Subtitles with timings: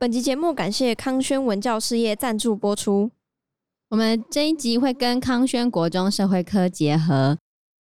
[0.00, 3.10] 本集节目感谢康轩文教事业赞助播出。
[3.88, 7.36] 我们这一集会跟康轩国中社会科结合，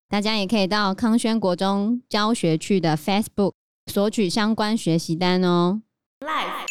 [0.10, 3.52] 大家也可以到康轩国中教学区的 Facebook
[3.86, 5.84] 索取相关学习单哦。
[6.22, 6.66] Live。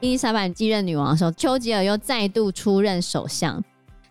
[0.00, 3.62] 伊丽莎白继任女王的时候，丘吉尔又再度出任首相，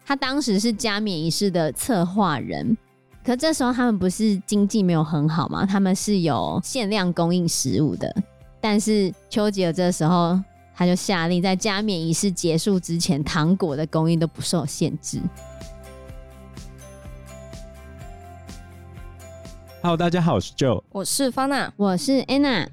[0.06, 2.78] 他当时是加冕仪式的策划人。
[3.24, 5.66] 可这时候他们不是经济没有很好吗？
[5.66, 8.14] 他们是有限量供应食物的。
[8.60, 10.38] 但是丘吉尔这时候
[10.76, 15.22] 他就下令，在加冕仪式结束之前，糖果的供应都不受限制。
[19.82, 22.68] Hello，大家好，我是 Joe，我是 Fana，我是 Anna。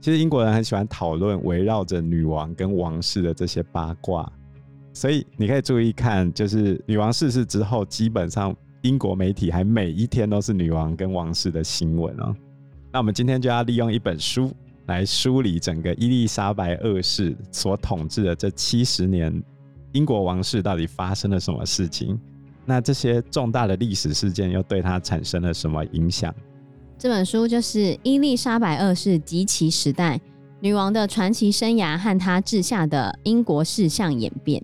[0.00, 4.32] 其实英国人很喜欢讨论围绕着女王跟王室的这些八卦，
[4.94, 8.56] 所以你可以注意看，就是女王逝世之后，基本上。
[8.88, 12.34] 英国媒体还每一天都是女王跟王室的新闻哦。
[12.90, 14.50] 那我们今天就要利用一本书
[14.86, 19.42] 来梳理整个伊丽莎白二世所统治的这七十年，
[19.92, 22.18] 英国王室到底发生了什么事情？
[22.64, 26.34] 那这些重大的历史事件又对她产生了什么影响？
[26.96, 30.18] 这本书就是《伊丽莎白二世及其时代：
[30.60, 34.58] 女王的传奇生涯和她治下的英国事项演变》。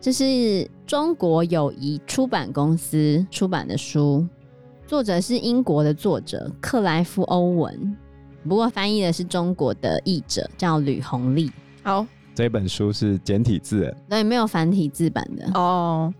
[0.00, 4.26] 这是中国友谊出版公司出版的书，
[4.86, 7.94] 作者是英国的作者克莱夫·欧文，
[8.48, 11.52] 不过翻译的是中国的译者叫吕弘丽。
[11.82, 13.82] 好，这本书是简体字。
[13.82, 15.60] 的，对，没有繁体字版的。
[15.60, 16.10] 哦。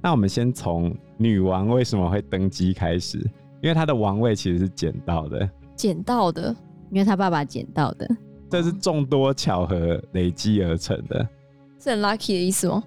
[0.00, 3.18] 那我们先从女王为什么会登基开始，
[3.60, 6.56] 因为她的王位其实是捡到的，捡到的，
[6.90, 8.08] 因为她爸爸捡到的，
[8.48, 11.28] 这是众多巧合累积而成的，
[11.78, 12.82] 是很 lucky 的意思吗？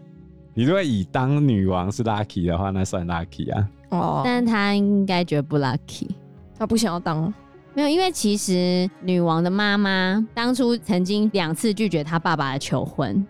[0.59, 3.69] 你如果以当女王是 lucky 的话，那算 lucky 啊。
[3.91, 6.09] 哦，但是她应该觉得不 lucky，
[6.57, 7.33] 她不想要当。
[7.73, 13.25] 没有，因为其实女王的妈妈当初曾经两次拒绝她爸爸的求婚，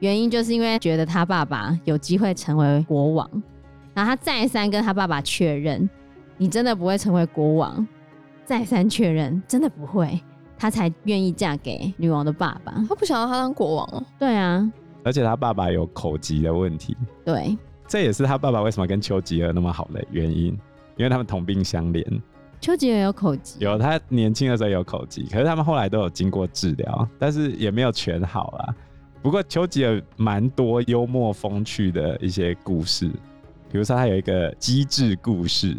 [0.00, 3.30] 原因就是因为觉得她爸爸有机会成为国王。
[3.94, 5.88] 然后她再三跟她爸爸确认
[6.36, 7.86] ：“你真的不会成为国王。”
[8.44, 10.20] 再三确认真的不会，
[10.58, 12.84] 她才愿意嫁给女王的爸爸。
[12.88, 14.02] 她不想要他当国王哦。
[14.18, 14.68] 对啊。
[15.04, 17.56] 而且他爸爸有口疾的问题，对，
[17.86, 20.46] 这也是他爸爸为什么跟丘吉尔那么好的原因，
[20.96, 22.04] 因为他们同病相怜。
[22.60, 28.74] 丘吉尔有口疾，有，他年轻的时候有口疾，可是他们后来都有经过治疗，但是也没有全好啊。
[29.22, 33.06] 不过丘吉尔蛮多幽默风趣的一些故事，
[33.70, 35.76] 比如说他有一个机智故事，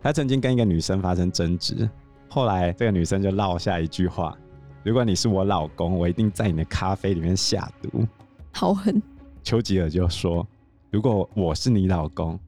[0.00, 1.88] 他曾经跟一个女生发生争执，
[2.28, 4.36] 后来这个女生就落下一句话
[4.84, 8.06] ：“如果你是我老公，我一定在你的咖啡里面下毒。”
[8.52, 9.02] 好狠！
[9.42, 10.46] 丘吉尔就说
[10.90, 12.38] ：“如果我是你老公，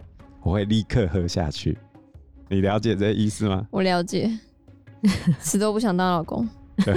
[0.42, 1.78] 我会立刻喝下去。”
[2.48, 3.66] 你了解这个意思吗？
[3.70, 4.30] 我了解，
[5.40, 6.46] 死都不想当老公。
[6.84, 6.94] 对，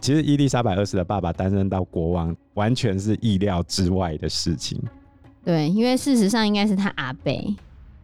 [0.00, 4.80] 其实伊丽莎白二世的爸爸担任到国王，完全是意料之外的事情。
[5.44, 7.54] 对，因为事实上应该是他阿贝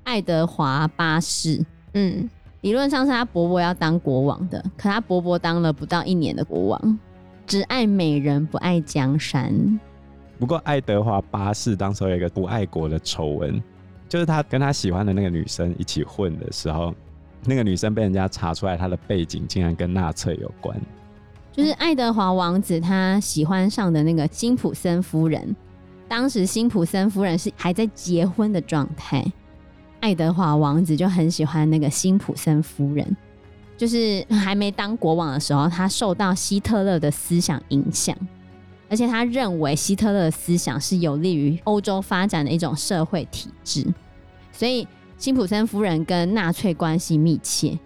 [0.04, 1.64] 爱德华八世，
[1.94, 2.28] 嗯，
[2.60, 6.98] 理论上是他伯伯要当国王的，可他伯伯当了不到一年的国王。
[7.48, 9.80] 只爱美人不爱江山。
[10.38, 13.60] 不过，爱德华八世当时有一个不爱国的丑闻，
[14.06, 16.94] 就是他跟他喜欢的那个女生一起混的时候，
[17.44, 20.78] 那个女生被人家查出来，她的背景竟然跟纳粹有关。
[21.50, 25.56] 就是爱德华王子他喜欢上的那个辛普森夫人，
[26.06, 29.24] 当时辛普森夫人是还在结婚的状态，
[30.00, 33.16] 爱德华王子就很喜欢那个辛普森夫人。
[33.78, 38.14] 就是 还没当国王的时候，他受到希特勒的思想影响，
[38.90, 43.86] 而且他认为希特勒的思想是有利于欧洲发展的一种社会体制，
[44.52, 47.78] 所以辛普森夫人跟纳粹关系密切，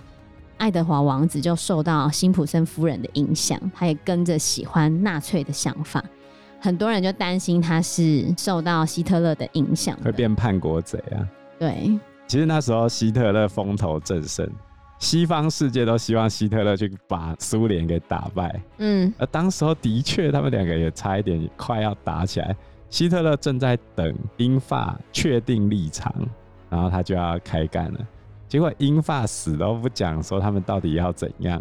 [0.56, 6.02] 爱德华王子就受到辛普森夫人的影响，他也跟着喜欢纳粹的想法，
[6.60, 11.20] 很多人就担心他是受到希特勒的影响，会变叛国贼啊。
[11.58, 14.48] 对，其实那时候希特勒风头正盛。
[15.02, 22.54] 西方世界都希望希特勒去把苏联给打败，嗯，而当时候的确，他们两个也差一点快要打起来。
[22.88, 26.14] 希特勒正在等英法确定立场，
[26.70, 27.98] 然后他就要开干了。
[28.46, 31.60] 结果英法死都不讲，说他们到底要怎样。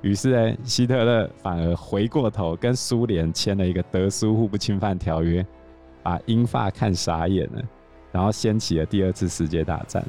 [0.00, 5.44] 于是呢，希特勒反而回过头跟苏联签了一个德苏互不侵犯条约，
[6.02, 7.62] 把英法看傻眼了，
[8.10, 10.02] 然后掀起了第二次世界大战。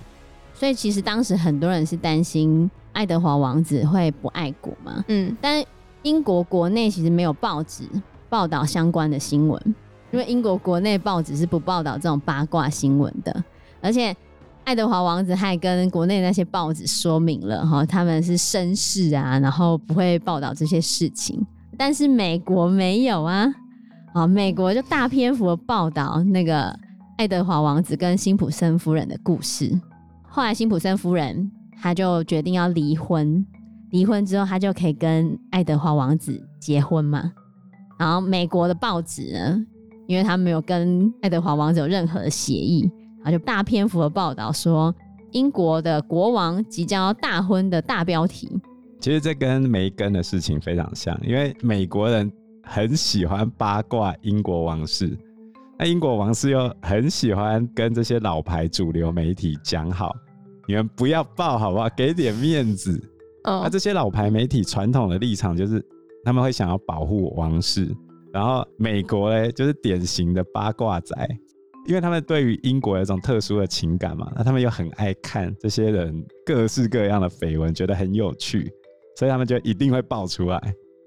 [0.61, 5.65] 所以其实当时很多人是担心爱德华王子会不爱国嘛，嗯，但
[6.03, 7.83] 英国国内其实没有报纸
[8.29, 9.59] 报道相关的新闻，
[10.11, 13.43] 因为英国国内报纸是不报道这种八卦新闻的，
[13.81, 14.15] 而且
[14.63, 21.43] 爱德华王子还跟国内那些报纸说明了哈，他们是绅士啊，然后不会报道这些事情。
[21.75, 23.51] 但是美国没有啊，
[24.13, 26.71] 啊，美国就大篇幅的报道那个
[27.17, 29.75] 爱德华王子跟辛普森夫人的故事。
[30.33, 31.51] 后来辛普森夫人
[31.81, 33.45] 他就决定要离婚，
[33.89, 37.29] 离婚之后他就可以跟爱德华王子结婚嘛。
[37.99, 39.65] 然后美国的报纸呢，
[40.07, 42.89] 因为他没有跟爱德华王子有任何的协议。
[43.21, 44.95] 然后就大篇幅的报道说，
[45.31, 48.49] 英国的国王即将要大婚的大标题。
[49.01, 52.31] 其实这跟梅根的事情非常像，因为美国人
[52.63, 55.17] 很喜欢八卦英国王室，
[55.81, 60.15] 那英国王室又很喜欢跟这些老牌主流媒体讲好，
[60.67, 61.89] 你们不要报好不好？
[61.97, 62.95] 给点面子。
[63.45, 63.61] 哦。
[63.63, 65.83] 那这些老牌媒体传统的立场就是
[66.23, 67.91] 他们会想要保护王室，
[68.31, 71.15] 然后美国嘞就是典型的八卦仔。
[71.87, 78.71] 因为他们对于英国有一种特殊的情感嘛，那他们又很爱看这些人各式各样的绯闻，觉得很有趣，
[79.17, 80.61] 所以他们就一定会爆出来。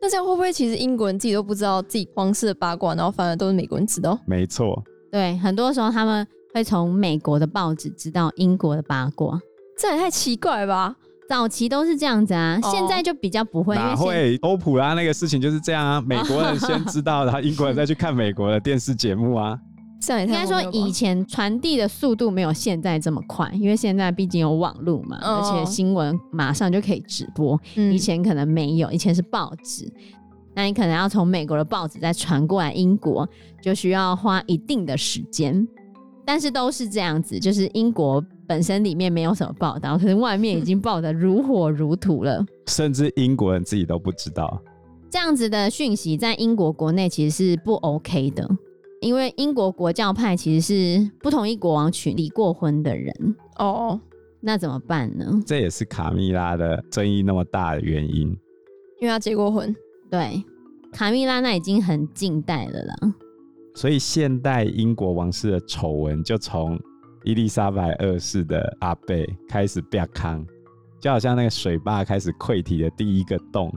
[0.04, 4.18] 那这样会不会其实英国人自己都不知道自己皇室的八卦，然后反而都是美国人知道？
[4.26, 9.40] 没错，对，很多时候他们会从美国的报纸知道英国的八卦，
[9.78, 10.94] 这也太奇怪了吧？
[11.26, 13.74] 早期都是这样子啊，哦、现在就比较不会。
[13.76, 14.38] 哪会？
[14.42, 19.58] 欧普拉那个事情就是这样啊，美国人先知道， 然后英国人再去看美国的电视节目啊。
[20.12, 27.58] 应该说，以前传递的速度没有现在这么快，因为现在毕竟有网络嘛，而且新闻马上就可以直播。
[27.74, 29.90] 以前可能没有，以前是报纸，
[30.54, 33.28] 那你可能要从美国的报纸再传过来英国，
[33.62, 35.66] 就需要花一定的时间。
[36.26, 44.58] 但是都是这样子，就是英国本身里面没有什么报道，可是外面已经报的如火如荼了，甚至英国人自己都不知道。
[45.10, 48.48] 这样子的讯息在英国国内其实是不 OK 的。
[49.04, 53.14] 因为英国国教派其实是不同意国王娶离过婚的人
[53.58, 54.00] 哦，
[54.40, 55.42] 那怎么办呢？
[55.46, 58.28] 这也是卡蜜拉的争议那么大的原因，
[59.02, 59.76] 因为他结过婚。
[60.10, 60.42] 对，
[60.90, 62.96] 卡蜜拉那已经很近代了啦。
[63.74, 66.80] 所以现代英国王室的丑闻就从
[67.24, 70.42] 伊丽莎白二世的阿贝开始变康，
[70.98, 73.70] 就好像那个水坝开始溃堤的第一个洞。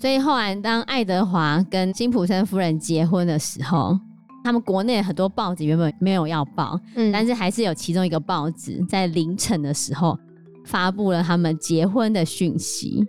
[0.00, 3.98] 所以后来当爱德华跟辛普森夫人结婚的时候。
[4.44, 10.18] 他们国内很多报纸原本没有要报，嗯，但是还是有其中一个报纸在凌晨的时候
[10.64, 13.04] 发布了他们结婚的讯息。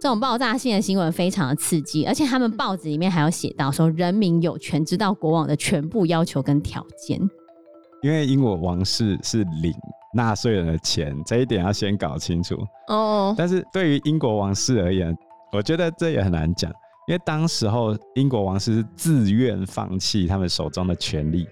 [0.00, 7.18] 这种爆炸性的新闻非常的刺激，而且他们报纸里面还有写到说，人民有权知道国王的全部要求跟条件。
[8.02, 9.72] 因为英国王室是领
[10.14, 12.54] 纳税人的钱，这一点要先搞清楚
[12.88, 13.34] 哦。
[13.38, 15.16] 但是对于英国王室而言，
[15.52, 16.70] 我觉得这也很难讲。
[17.06, 21.46] 因为当时候英国王室是自愿放弃他们手中的权利，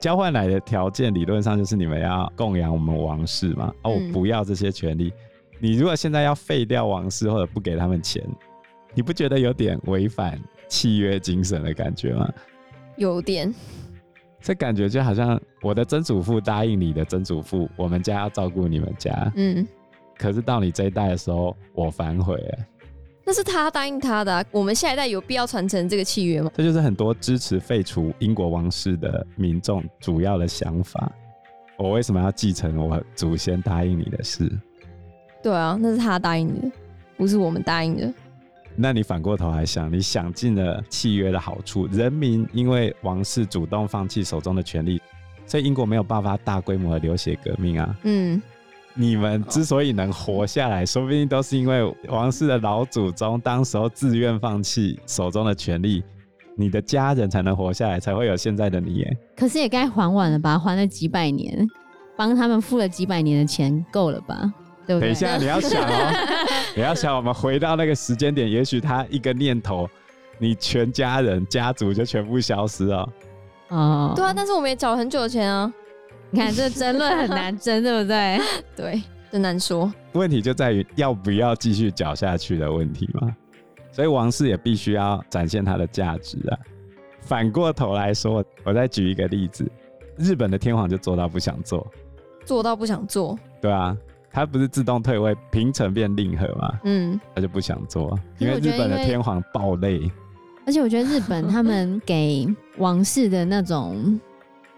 [0.00, 5.12] 交换来的条件理论上就是你们要供养我们王室嘛，而、嗯、我不要这些权利。
[5.58, 8.22] 你如果现在要废掉王室或者不给他们钱，
[8.94, 10.38] 你不觉得有点违反
[10.68, 12.28] 契约精神的感觉吗？
[12.96, 13.52] 有点，
[14.40, 19.66] 这感觉就好像我的曾祖父答应你的曾祖父，我们家要照顾你们家，嗯，
[20.18, 22.58] 可是到你这一代的时候，我反悔了。
[23.28, 26.50] 那是他答应他的、啊，我们下一代有必要传承这个契约吗？
[26.54, 31.12] 这就是很多支持废除英国王室的民众主要的想法。
[31.76, 34.50] 我为什么要继承我祖先答应你的事？
[35.42, 36.70] 对啊，那是他答应你的，
[37.18, 38.10] 不是我们答应的。
[38.74, 44.98] 那你反过头来想，你想尽了契约的好处，人民因为王室主动放弃手中的权利，
[45.44, 47.94] 所以英国没有办法大规模的流血革命啊。
[48.04, 48.40] 嗯。
[49.00, 56.02] 你们之所以能活下来，说不定都是因为王室的老祖宗当时候自愿放弃手中的权利，
[56.56, 59.16] 你的家人才能活下来，才会有现在的你耶。
[59.36, 60.58] 可是也该还完了吧？
[60.58, 61.64] 还了几百年，
[62.16, 64.52] 帮他们付了几百年的钱，够了吧？
[64.84, 65.08] 对不对？
[65.08, 66.12] 等一下，你要想哦，
[66.74, 69.88] 你要想，我们回到那个时间点，也许他一个念头，
[70.38, 73.08] 你全家人家族就全部消失了。
[73.68, 75.72] 哦，对啊，但是我们也缴了很久的钱啊。
[76.30, 78.38] 你看，这争论很难争，对不对？
[78.76, 79.92] 对，真难说。
[80.12, 83.34] 问题就在于要不要继续搅下去的问题嘛。
[83.90, 86.58] 所以王室也必须要展现它的价值啊。
[87.20, 89.70] 反过头来说，我再举一个例子，
[90.16, 91.86] 日本的天皇就做到不想做，
[92.44, 93.38] 做到不想做。
[93.60, 93.96] 对啊，
[94.30, 96.78] 他不是自动退位，平成变令和嘛？
[96.84, 100.00] 嗯，他就不想做，因为日本的天皇暴累。
[100.66, 104.20] 而且我觉得日本他们给王室的那种。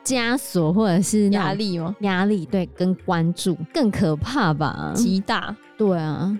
[0.04, 1.94] 枷锁或者是压力吗？
[2.00, 4.92] 压力对，跟关注更可怕吧？
[4.94, 6.36] 极大，对啊，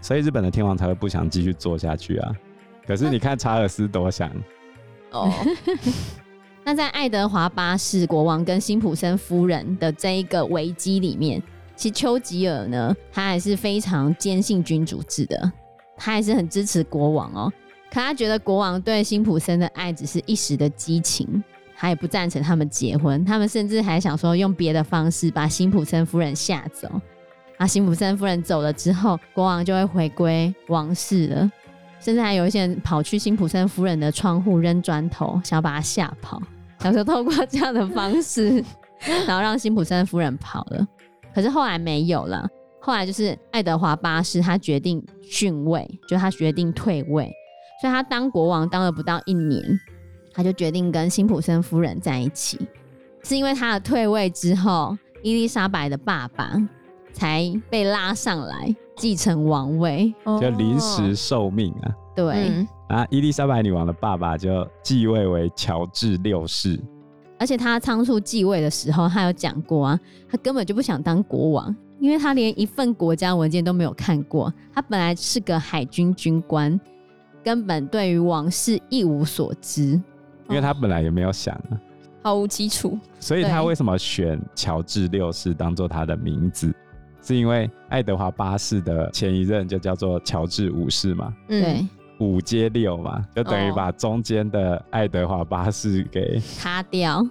[0.00, 2.32] 所以日本的天皇才会不想继续做下去啊。
[2.86, 4.30] 可是你看查尔斯多想
[5.10, 5.30] 哦。
[6.64, 11.42] 那在爱德华八世国王跟辛普森夫人的这一个危机里面，
[11.74, 15.52] 其实丘吉尔呢，他还是非常坚信君主制的，
[15.96, 17.52] 他还是很支持国王哦。
[17.90, 21.42] 可他觉得国王对辛普森的爱只是一时的激情，
[21.82, 23.24] 他也不赞成他们结婚。
[23.24, 26.88] 他们甚至还想说用别的方式把辛普森夫人吓走。
[27.56, 31.50] 啊，辛普森夫人走了之后，国王就会回归王室了。
[31.98, 36.40] 甚至还有一些人跑去辛普森夫人的窗户扔砖头，想要把他吓跑。
[36.78, 38.64] 想说透过这样的方式，
[39.26, 40.86] 然后让辛普森夫人跑了。
[41.34, 42.48] 可是后来没有了。
[42.80, 47.28] 后来就是爱德华八世他决定逊位，就他决定退位。
[47.80, 49.60] 所以他当国王当了不到一年，
[50.32, 52.58] 他就决定跟辛普森夫人在一起。
[53.22, 56.52] 是因为他的退位之后，伊丽莎白的爸爸
[57.12, 58.74] 才被拉上来。
[58.94, 61.90] 继承王位，就临时受命啊。
[62.14, 66.78] 对，嗯、啊，伊丽莎白女王的爸爸就继位为乔治六世。
[67.38, 74.52] 而且他仓促继位的时候，他有讲过啊，他根本就不想当国王，因为他连一份国家文件都没有看过。
[74.74, 76.78] 他本来是个海军军官，
[77.42, 80.00] 根本对于王室一无所知。
[80.52, 81.80] 因为他本来也没有想啊，
[82.22, 82.98] 毫无基础。
[83.18, 86.72] 所以他为什么选乔治六世当做他的名字？
[87.24, 91.32] 是因为爱德华八世的前一任就叫做乔治五世嘛？
[91.46, 91.86] 对，
[92.18, 97.24] 五接六嘛，就等于把中间的爱德华八世给擦掉，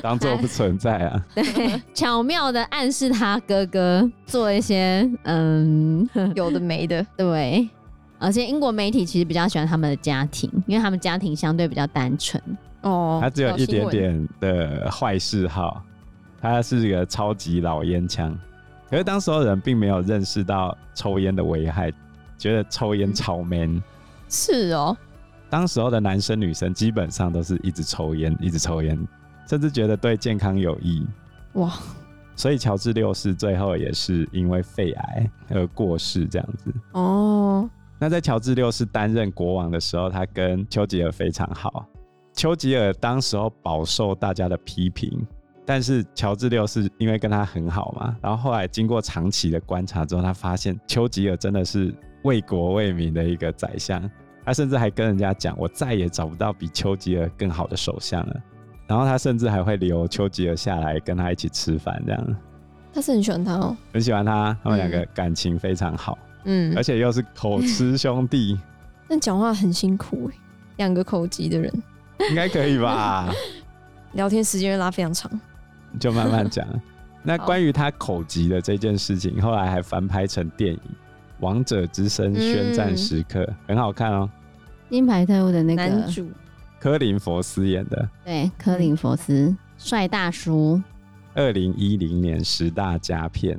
[0.00, 1.26] 当做不存在啊。
[1.36, 7.06] 对，巧妙的暗示他哥哥做一些嗯有的没的。
[7.14, 7.68] 对，
[8.18, 12.42] 而且英国媒体其实比较喜欢他们的家庭，因为他们家庭相对比较单纯。
[12.84, 15.82] 哦，他只有一点点的坏嗜好，
[16.40, 18.38] 他是一个超级老烟枪。
[18.88, 21.92] 可是当时候人并没有认识到抽烟的危害，
[22.38, 23.82] 觉得抽烟超 man。
[24.28, 24.96] 是哦，
[25.50, 28.96] 当时候的男生女生基本上都是一直抽烟，一直抽烟，
[29.48, 31.06] 甚至觉得对健康有益。
[31.54, 31.72] 哇！
[32.36, 36.72] 所以乔治六世最后也是因为肺癌而过世，这样子。
[36.92, 37.68] 哦。
[37.96, 41.86] 那在乔治六世担任国王的时候，他跟丘吉尔非常好。
[42.44, 45.10] 丘吉尔当时候饱受大家的批评。
[45.64, 54.10] 但是乔治六是因为跟他很好嘛，然后后来经过长期的观察之后，他发现丘吉尔真的是为国为民的一个宰相。
[54.44, 58.36] 他甚至还跟人家讲：“我再也找不到比丘吉尔更好的首相了。”
[58.86, 62.36] 然后他甚至还会留丘吉尔下来跟他一起吃饭，这样。
[62.92, 66.18] 他是很喜欢他哦，很喜欢他，他们两个感情非常好。
[66.44, 68.60] 嗯，而且又是 口吃兄弟。
[69.08, 70.36] 但讲话很辛苦哎，
[70.76, 71.72] 两个口吃的人
[72.30, 73.32] 应该可以吧？
[74.12, 75.30] 聊天时间会拉非常长。
[75.98, 76.66] 就慢慢讲。
[77.22, 80.78] 那关于他口疾的这件事情，后来还翻拍成电影
[81.40, 84.28] 《王者之声：宣战时刻》，嗯，很好看哦。
[84.90, 86.30] 金牌特务的那个男主
[86.78, 90.80] 科林·佛斯演的，对，科林·佛斯，帅大叔。
[91.34, 93.58] 二零一零年十大佳片。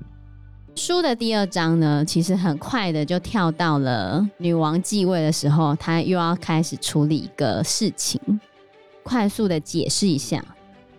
[0.75, 8.19] 书的第二章呢，其实很快的就跳到了女王继位的时候，她又要开始处理一个事情，
[9.01, 10.43] 快速的解释一下。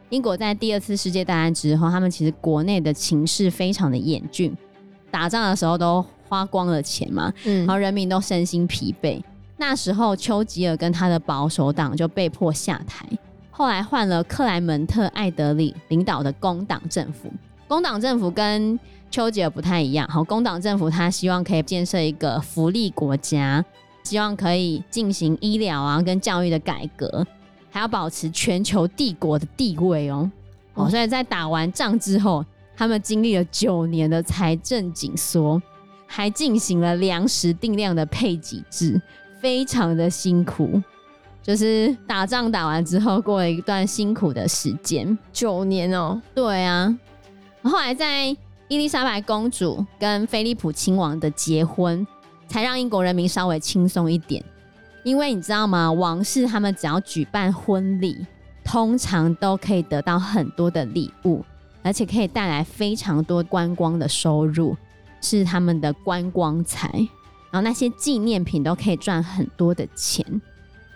[0.08, 4.56] 英国在第二次世界大战之后，他们其实国内的情势非常的严峻，
[5.10, 9.22] 打仗的时候都花光了钱嘛，嗯，然后人民都身心疲惫。
[9.58, 13.06] 那时候丘吉尔跟他的保守党就被迫下台，
[13.50, 17.30] 后来换了克莱门特·艾德里领导的工党政府。
[17.68, 18.78] 工党政府跟
[19.10, 23.64] 丘吉尔不太一样，好，工党政府他希望可以建设一个福利国家，
[24.02, 27.26] 希望可以进行医疗啊跟教育的改革。
[27.70, 30.30] 还要保持全球帝国的地位哦，
[30.72, 32.42] 哦，所以在打完仗之后，
[32.74, 35.60] 他们经历了九年的财政紧缩，
[36.06, 38.98] 还进行了粮食定量的配给制，
[39.42, 40.82] 非常的辛苦。
[41.42, 46.20] 就是打仗打完之后，过了一段辛苦的时间，九年哦。
[46.34, 46.98] 对啊，
[47.62, 48.34] 后来在
[48.68, 52.04] 伊丽莎白公主跟菲利普亲王的结婚，
[52.48, 54.44] 才让英国人民稍微轻松一点。
[55.04, 55.92] 因为你知道吗？
[55.92, 58.26] 王室他们只要举办婚礼，
[58.64, 61.44] 通常都可以得到很多的礼物，
[61.82, 64.76] 而且可以带来非常多观光的收入，
[65.20, 66.88] 是他们的观光财。
[67.52, 70.24] 然后那些纪念品都可以赚很多的钱。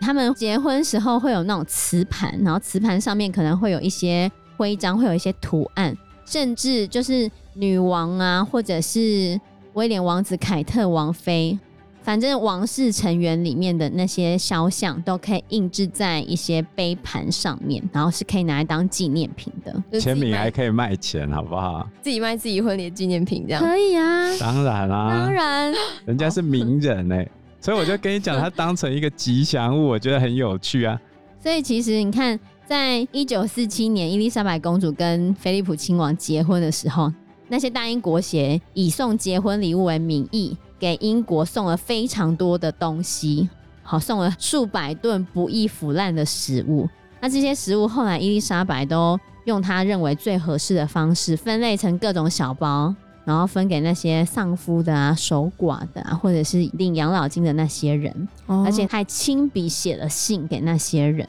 [0.00, 5.96] 他们结婚时候会有那种瓷盘，然后瓷盘上面可能会有一些徽章，会有一些图案，
[6.26, 9.38] 甚至就是女王啊，或者是
[9.74, 11.58] 威廉王子、凯特王妃。
[12.02, 20.00] 反正王室成员里面的那些肖像都可以印制在一些杯盘上面，然后是可以拿来当纪念品的。
[20.00, 21.86] 签名还可以卖钱，好不好？
[22.00, 24.34] 自己卖自己婚礼的纪念品，这样可以啊？
[24.38, 25.74] 当然啦、啊，当然，
[26.06, 30.98] 人家是名人哎、欸，所以我就跟你讲，他当成一个吉祥物，我觉得很有趣啊。
[31.38, 37.12] 所以其实你看，在一九四七年伊丽莎白公主跟菲利普亲王结婚的时候，
[37.52, 43.48] 那些大英国协以送结婚礼物为名义，给英国送了非常多的东西，
[43.82, 46.88] 好，送了数百吨不易腐烂的食物。
[47.20, 61.28] 那这些食物后来伊丽莎白都用她认为最合适的方式分类成各种小包，然后分给那些丧夫的啊、守寡的啊，或者是领养老金的那些人，哦、而且还亲笔写了信给那些人，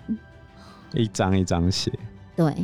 [0.94, 1.92] 一张一张写。
[2.36, 2.56] 对，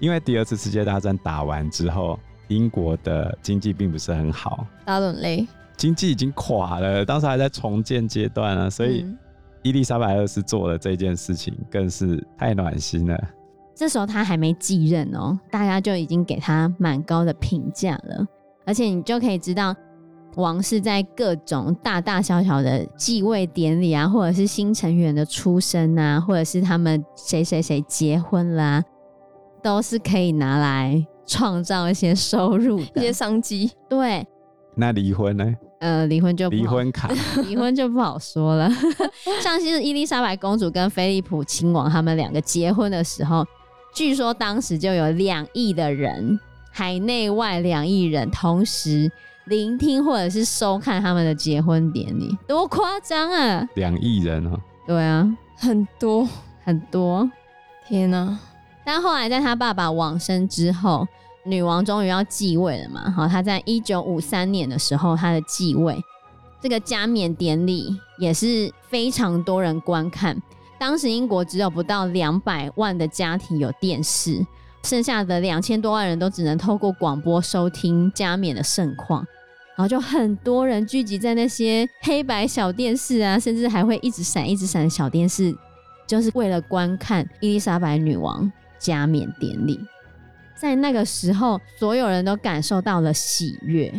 [0.00, 2.18] 因为第二次世界大战打完之后。
[2.48, 9.04] 英国的经济并不是很好，大家都很累，经济已经垮了，当时还在重建阶段啊，所以
[9.62, 13.18] 伊丽莎白二世做的这件事情更是太暖心了。
[13.74, 18.26] 这时候他还没继任哦，大家就已经给他蛮高的评价了，
[18.64, 19.74] 而且你就可以知道，
[20.36, 28.84] 王室在各种大大小小的继位典礼啊，或者是新成员的出生啊，或者是他们谁谁谁结婚啦、啊，
[29.62, 31.06] 都是可以拿来。
[31.26, 33.70] 创造一些收入，一些商机。
[33.88, 34.26] 对，
[34.74, 35.54] 那离婚呢？
[35.78, 37.10] 呃，离婚就离婚卡，
[37.46, 38.70] 离婚就不好说了。
[39.42, 43.46] 像是伊丽莎白公主跟菲利普亲王他们两个结婚的时候，
[43.94, 46.40] 据说当时就有两亿的人，
[46.72, 49.10] 海内外两亿人同时
[49.44, 53.68] 聆听或者是收看他们的结婚典礼，多夸张啊！
[53.74, 56.26] 两亿人啊，对啊，很多
[56.64, 57.30] 很多，
[57.86, 58.38] 天哪！
[58.82, 61.06] 但后来在他爸爸往生之后，
[61.46, 63.10] 女王终于要继位了嘛？
[63.10, 65.96] 好，她在一九五三年的时候，她的继位，
[66.60, 70.36] 这个加冕典礼也是非常多人观看。
[70.78, 74.44] 当时英国只有不到两百万的家庭有电视，
[74.82, 79.26] 剩下的两千多万人都只能透过广播收听加冕的盛况。
[79.76, 85.56] 然后就很多人聚集在那些黑白小电视啊，甚至还会一直闪、一直闪的小电视，
[86.06, 88.50] 就是为了观看伊丽莎白女王。
[88.78, 89.80] 加冕典礼，
[90.56, 93.92] 在那个时候，所有人都感受到了喜悦，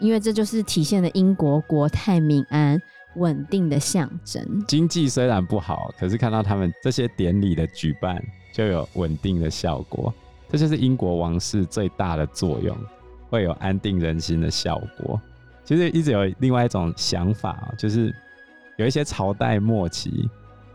[0.00, 2.80] 因为这就是体现了英国国泰民安、
[3.16, 4.64] 稳定的象征。
[4.66, 8.20] 经济虽然不好，可是看到他们这些典礼的举办，
[8.52, 10.12] 就有稳定的效果。
[10.48, 12.74] 这就是英国王室最大的作用，
[13.28, 15.20] 会有安定人心的效果。
[15.62, 18.10] 其实一直有另外一种想法，就是
[18.78, 20.26] 有一些朝代末期，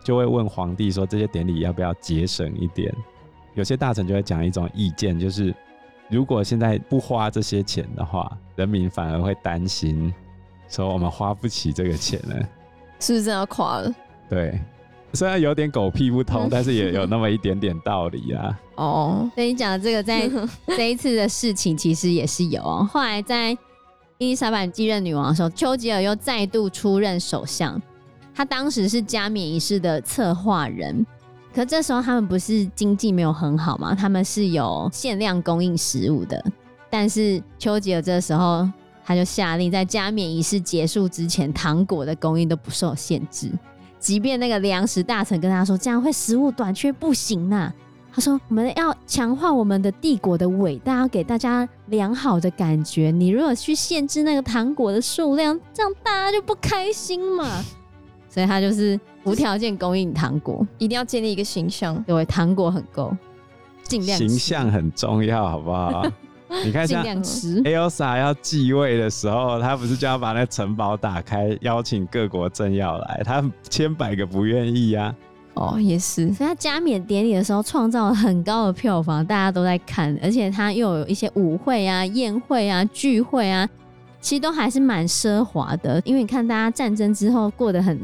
[0.04, 2.94] 就会问皇帝说：“这些典礼要不要节省一点？”
[3.56, 5.54] 有些大臣就会讲一种意见，就是
[6.10, 10.14] 如果现在不花这些钱的话，人民反而会担心，
[10.68, 12.36] 说我们花不起这个钱了，
[13.00, 13.94] 是不是真要垮了？
[14.30, 14.60] 对，
[15.14, 18.60] 虽然有点狗屁不通， 但是也有那么一点点道理啊。
[18.76, 20.30] 哦，所以你讲的这个，在
[20.76, 22.62] 这一次的事情其实也是有。
[22.64, 23.52] 哦后来在
[24.18, 27.80] 伊丽莎白继任女王的时候，丘吉尔又再度出任首相。
[28.36, 31.06] 他当时是加冕仪式的策划人，
[31.54, 36.44] 可这时候他们不是经济没有很好嘛，他们是有限量供应食物的。
[36.90, 38.68] 但是丘吉尔这时候
[39.06, 43.52] 他就下令，在加冕仪式结束之前，糖果的供应都不受限制，
[44.00, 47.72] 即便那个粮食大臣跟他说这样会食物短缺，不行呐。
[48.16, 53.10] 他说我们要强化我们的帝国的伟大，要给大家良好的感觉。
[53.10, 57.64] 你如果去限制那个糖果的数量，这样大家就不开心嘛。
[58.30, 63.16] 所以他就是无条件供应糖果，一定要建立一个形象，对，糖果很够，
[63.84, 66.06] 尽量形象很重要，好不好？
[66.64, 75.16] 你看，像 Elsa 要继位的时候，他不是就要把那城堡打开，邀请各国政要来，他千百个不愿意啊。
[75.56, 76.32] 哦，也是。
[76.34, 83.68] 所以他加冕典礼的时候创造了很高的票房，大家都在看，而且他又有一些舞会啊、宴会啊、聚会啊，
[84.22, 86.00] 其实都还是蛮奢华的。
[86.06, 88.00] 因为你看，大家战争之后过得很。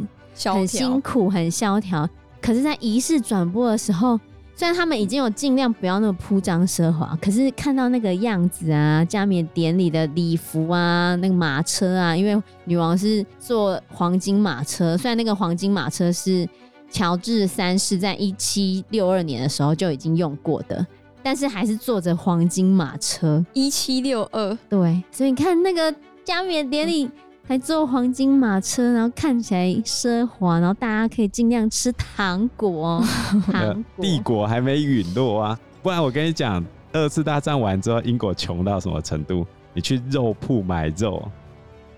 [0.45, 2.07] 很辛苦，很萧条。
[2.41, 4.19] 可是，在仪式转播的时候，
[4.55, 16.47] 虽然他们已经有尽量不要那么铺张奢华，可是看到那个样子啊，加冕典礼的礼服啊，那个马车啊，因为女王是坐黄金马车，虽然那个黄金马车是
[16.89, 20.85] 乔治三世在一七六二年的时候就已经用过的，
[21.21, 23.45] 但是还是坐着黄金马车。
[23.53, 27.09] 一七六二，对，所以你看那个加冕典礼。
[27.49, 33.03] 嗯还坐黄金马车，然后看起来奢华，然后大家可以尽量吃糖果。
[33.51, 35.59] 糖果帝国还没陨落啊！
[35.81, 39.47] 不然我跟你讲，二次大战完之后，英国穷到什么程度？
[39.73, 41.27] 你去肉铺买肉，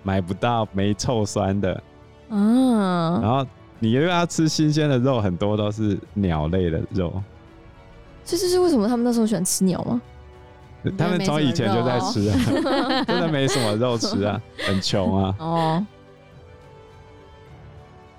[0.03, 1.73] 买不到没臭酸的。
[2.29, 3.19] 啊！
[3.21, 3.45] 然后
[3.77, 7.21] 你又要吃新鲜的肉，很多都是鸟类的肉。
[8.23, 10.01] 这就是为什么他们那时候喜欢吃鸟吗？
[10.97, 15.35] 他们从以前就在吃啊， 真的没什么肉吃啊，很穷啊。
[15.39, 15.85] 哦。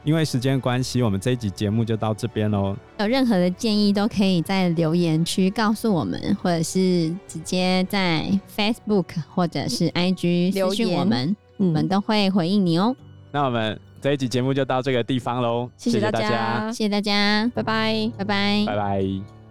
[0.05, 2.77] 因为时间关系，我们这一集节目就到这边喽。
[2.99, 12.97] 有任何的建议都可以在留言区告诉我们，或者是直接在 Facebook 或者是 IG 留讯我们，我们都会回应你哦。
[13.31, 19.42] 那我们这一集节目就到这个地方喽，谢谢大家，谢谢大家，拜拜，拜拜，拜拜。